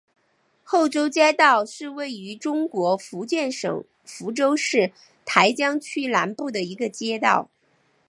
[0.63, 4.93] 后洲街道是位于中国福建省福州市
[5.25, 7.51] 台江区南部的一个街道。